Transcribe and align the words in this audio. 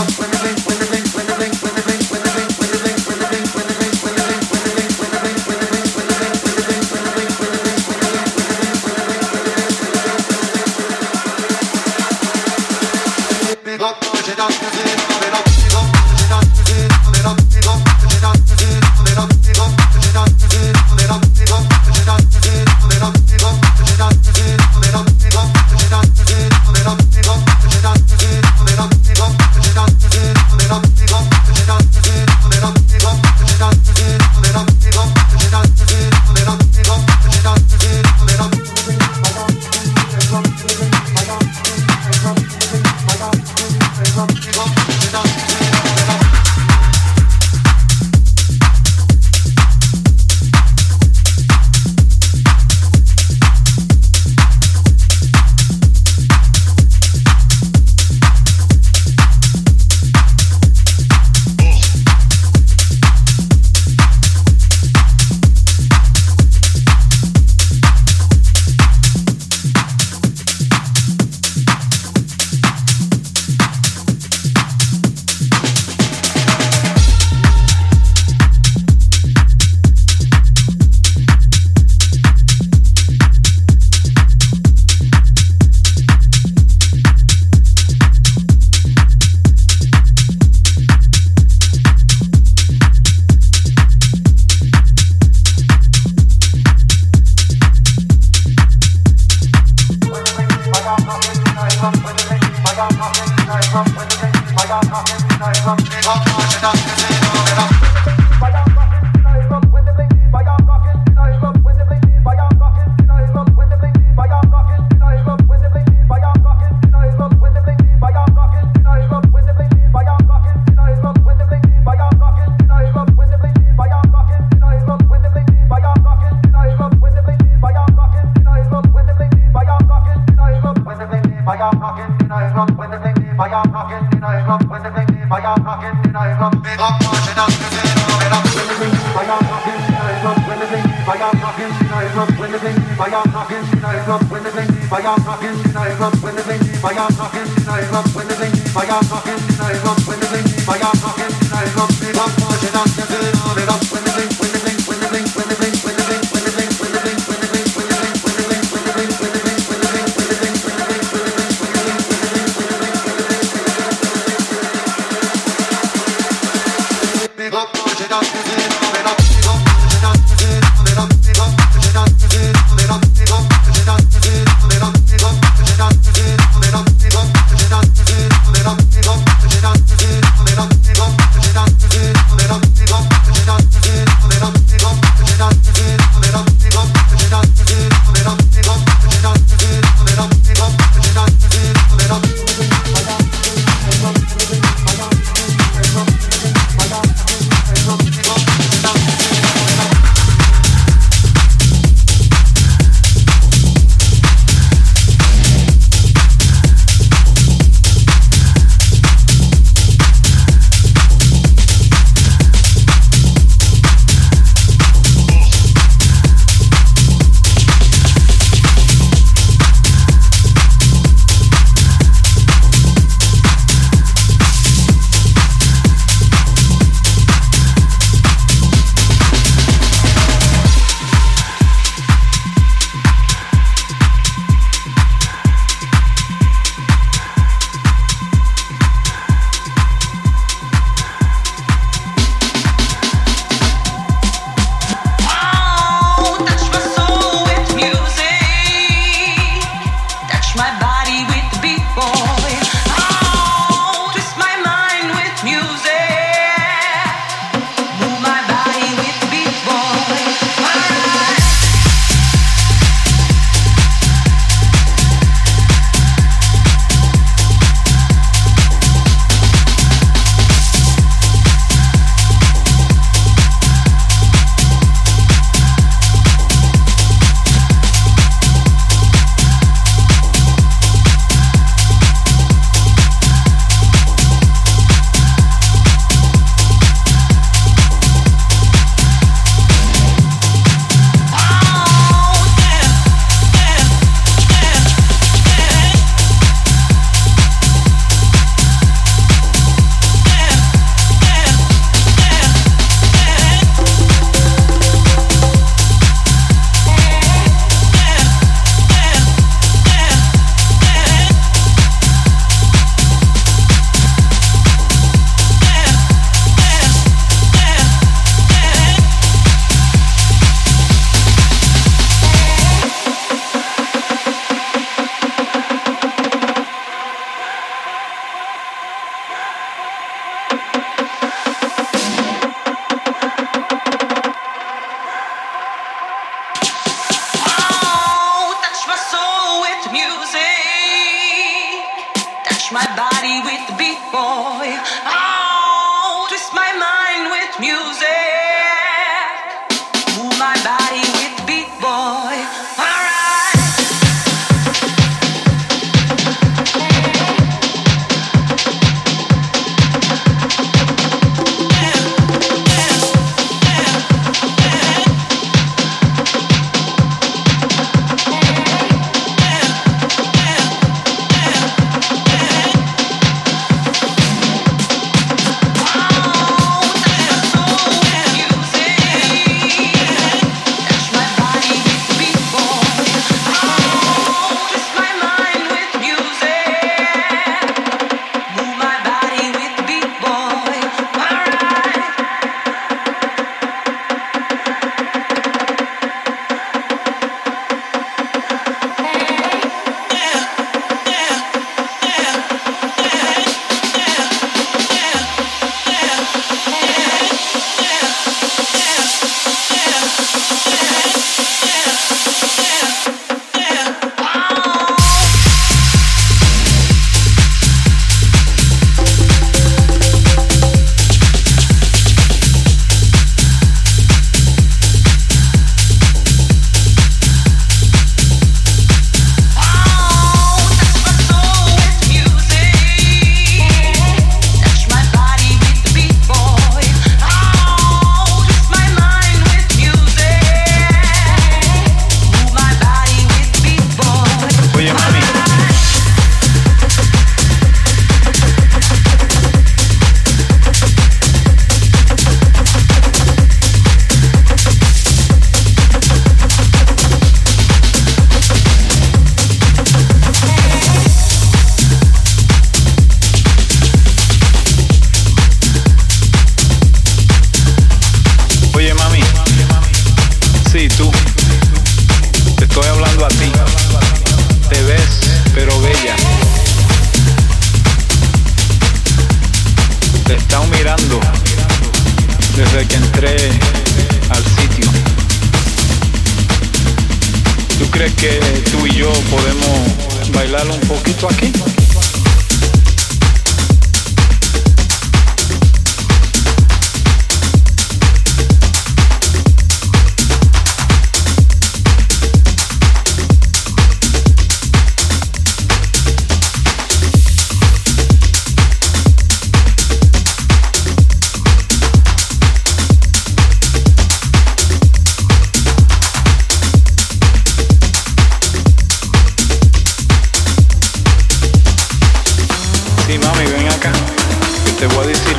When 0.00 0.29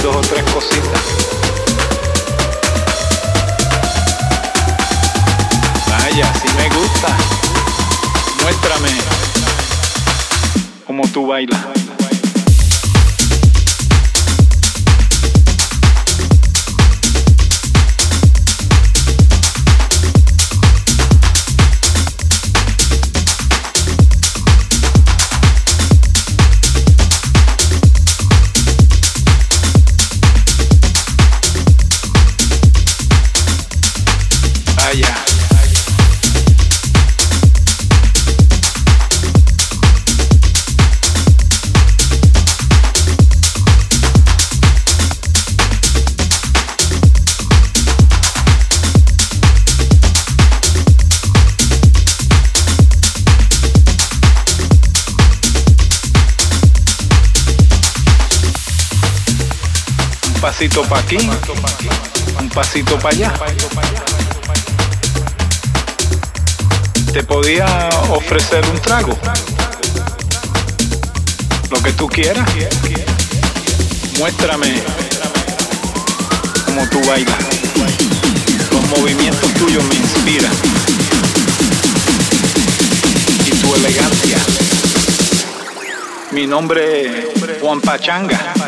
dos 0.01 0.15
o 0.15 0.21
tres 0.21 0.43
cositas. 0.51 1.01
Vaya, 5.87 6.33
si 6.33 6.53
me 6.55 6.69
gusta, 6.69 7.07
muéstrame 8.41 8.89
cómo 10.87 11.07
tú 11.09 11.27
bailas. 11.27 11.80
Pasito 60.61 60.83
para 60.83 61.01
aquí, 61.01 61.17
un 62.39 62.49
pasito 62.49 62.99
para 62.99 63.15
allá. 63.15 63.33
Te 67.11 67.23
podía 67.23 67.89
ofrecer 68.11 68.63
un 68.71 68.79
trago, 68.79 69.17
lo 71.71 71.81
que 71.81 71.91
tú 71.93 72.07
quieras. 72.07 72.47
Muéstrame 74.19 74.83
cómo 76.67 76.87
tú 76.89 77.01
bailas. 77.07 77.35
Los 78.71 78.99
movimientos 78.99 79.51
tuyos 79.55 79.83
me 79.85 79.95
inspiran. 79.95 80.53
Y 83.47 83.49
tu 83.49 83.75
elegancia. 83.77 84.37
Mi 86.29 86.45
nombre 86.45 87.23
es 87.23 87.61
Juan 87.61 87.81
Pachanga. 87.81 88.60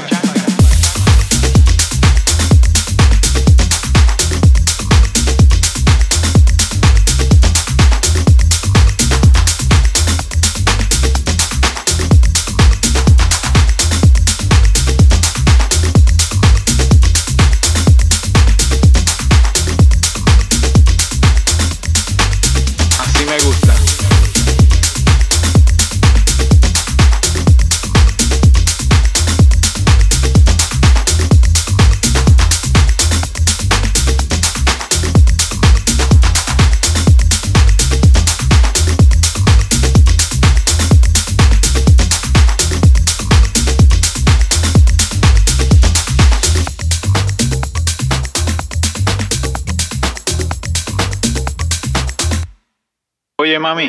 Mami. 53.64 53.88